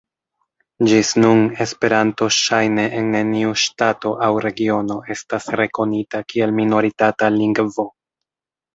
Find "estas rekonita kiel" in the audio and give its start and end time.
5.19-6.61